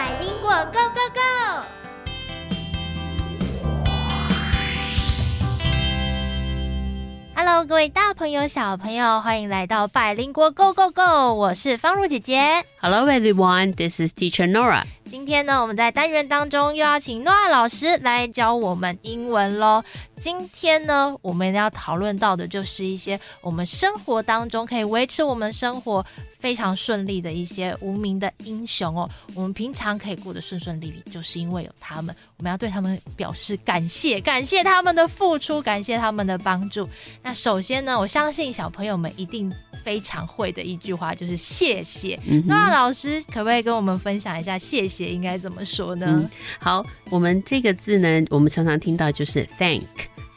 [0.00, 1.00] 百灵果 Go Go
[7.34, 11.34] Go！Hello，各位大朋友、小朋友，欢迎来到百灵果 Go Go Go！
[11.34, 12.64] 我是方如姐姐。
[12.80, 14.84] Hello everyone, this is Teacher Nora.
[15.04, 19.84] 今天呢，我们在单元当中又要请诺亚老师来教我们英文喽。
[20.18, 26.06] 今天呢，我们要讨论到的就是一些我们生活当中可以维持我们生活
[26.40, 29.08] 非常顺利的一些无名的英雄哦。
[29.34, 32.14] 我们平常可以过得顺顺利利，就是因为有他们。
[32.38, 36.88] 我们要对他们表示感谢，感谢他们的付出，感谢他们的帮助。
[37.22, 39.52] 那首先呢，我相信小朋友们一定。
[39.82, 42.20] 非常会的一句话就是谢谢。
[42.44, 46.30] 那老师可不可以跟我们分享一下谢谢应该怎么说呢？
[46.58, 49.86] 好，我们这个字呢，我们常常听到就是 thank。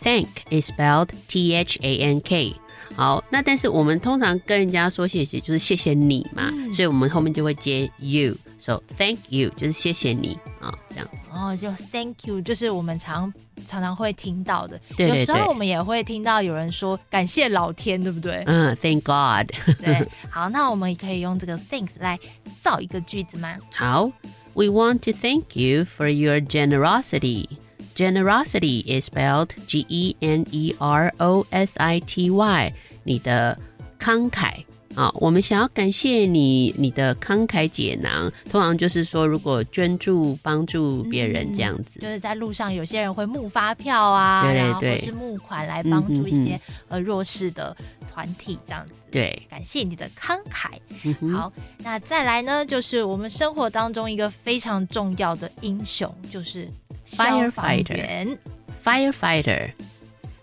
[0.00, 2.61] Thank is spelled T H A N K。
[2.94, 8.34] 好，那但是我们通常跟人家说谢谢，就是谢谢你嘛，所以我们后面就会接 you。
[8.60, 11.28] So thank you 就是谢谢你啊，这样子。
[11.34, 13.32] 哦，就 thank you 就是我们常
[13.66, 14.80] 常常会听到的。
[14.96, 15.18] 对对对。
[15.20, 18.44] 有时候我们也会听到有人说感谢老天，对不对？
[18.46, 19.50] 嗯，Thank God。
[19.80, 20.06] 对。
[20.30, 22.16] 好，那我们可以用这个 thanks 来
[22.62, 23.56] 造一个句子吗？
[23.74, 24.12] 好
[24.54, 27.48] ，We want to thank you for your generosity.
[27.94, 32.72] Generosity is spelled G E N E R O S I T Y。
[33.04, 33.58] 你的
[33.98, 34.64] 慷慨。
[34.94, 47.74] 啊，我们想要感谢你，你的慷慨解囊，通常就是说，如果捐助帮助别人这样子，就是在路上有些人会募发票啊，对对对，或是募款来帮助一些呃弱势的
[48.12, 48.94] 团体这样子。
[49.10, 51.34] 对，感谢你的慷慨。
[51.34, 56.68] 好，那再来呢，就是我们生活当中一个非常重要的英雄，就是
[57.06, 58.38] 消防员
[58.84, 59.70] ，firefighter。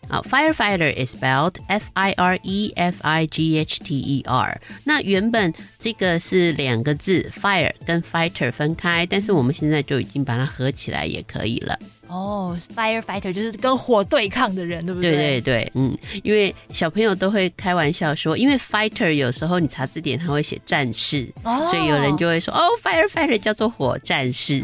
[0.10, 4.60] 啊，firefighter is spelled F I R E F I G H T E R。
[4.84, 11.78] 那原本这个是两个字，fire 跟 fighter 分开，但是我们现在就已经把它合起来也可以了。
[12.10, 15.12] 哦，firefighter 就是跟火对抗的人，对不对？
[15.12, 24.60] 对对对，嗯，因为小朋友都会开玩笑说，因为 fighter 有时候你查字典他会写战士，所以有人就会说，哦，firefighter 叫做火战士，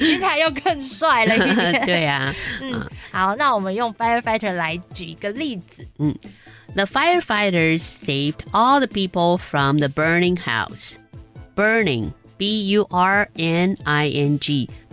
[0.00, 1.84] 听起来又更帅了一点。
[1.84, 2.80] 对呀，嗯，
[3.12, 6.14] 好，那我们用 firefighter 来举一个例子，嗯
[6.74, 10.94] ，The firefighters saved all the people from the burning house.
[11.54, 13.68] Burning, B-U-R-N-I-N-G.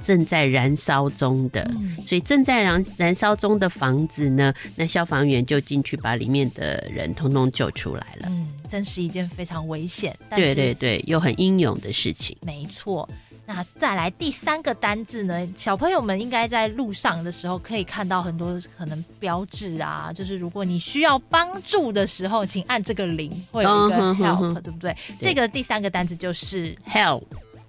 [0.04, 1.68] 正在燃烧中的，
[2.06, 8.28] 所以正在燃燃烧中的房子呢，那消防员就进去把里面的人通通救出来了。
[8.30, 12.38] 嗯，真是一件非常危险，对对对，又很英勇的事情。
[12.46, 13.10] 没错，
[13.48, 15.48] 那再来第三个单字呢？
[15.58, 24.96] 小朋友们应该在路上的时候可以看到很多可能标志啊，就是如果你需要帮助的时候，请按这个零，会有一个 help，对不对？
[25.20, 27.24] 这个第三个单字就是 help。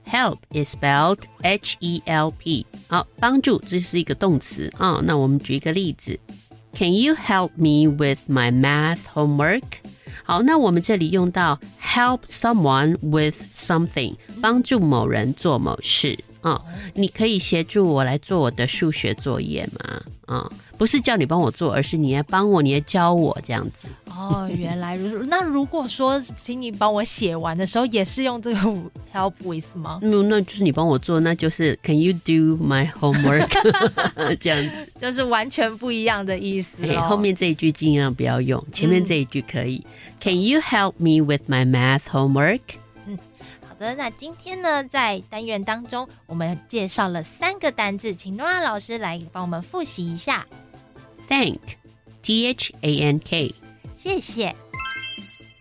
[0.08, 2.64] Help is spelled H-E-L-P。
[2.86, 5.00] 好，帮助这是一个动词啊。
[5.02, 6.18] 那我们举一个例子
[6.72, 9.64] ，Can you help me with my math homework？
[10.22, 11.58] 好，那我们这里用到
[11.96, 16.62] help someone with something，帮助某人做某事啊。
[16.94, 20.02] 你可以协助我来做我的数学作业吗？
[20.26, 20.52] 啊。
[20.76, 23.88] 不是叫你帮我做，而是你来帮我，你来教我这样子。
[24.16, 25.26] 哦，原来如此。
[25.28, 28.56] 那如果说请你帮我写完的时候，也是用这个
[29.12, 29.98] help with 吗？
[30.02, 33.46] 那那就是你帮我做，那就是 Can you do my homework？
[34.40, 36.82] 这样子就是完全不一样的意思。
[37.00, 39.84] 后面这一句尽量不要用，前面这一句可以。
[40.20, 42.60] Can you help me with my math homework？
[43.06, 43.18] 嗯，
[43.68, 43.94] 好的。
[43.96, 50.46] 那今天呢，在单元当中，我们介绍了三个单字，请 Nora 老师来帮我们复习一下。
[51.28, 51.60] Thank,
[52.22, 53.54] T H A N K，
[54.06, 54.54] 谢谢。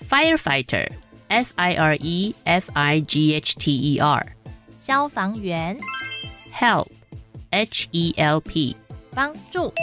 [0.08, 0.88] Firefighter,
[1.30, 4.24] F I R E F I G H T E R，
[4.80, 5.76] 消防员。
[6.54, 6.86] Help,
[7.50, 8.78] H E L P，
[9.16, 9.74] 帮助。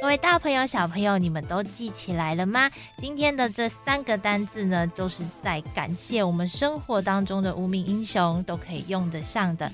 [0.00, 2.70] 各位大朋友、小朋友，你们都记起来了吗？
[2.96, 9.70] 今天的这三个单字呢，都是在感谢我们生活当中的无名英雄，都可以用得上的。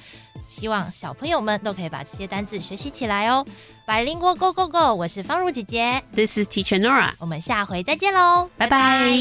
[0.49, 3.45] 希望小朋友们都可以把这些单字学习起来哦！
[3.87, 9.21] 百灵国 Go Go Go，我是方如姐姐，This is Teacher Nora，我们下回再见喽，拜拜。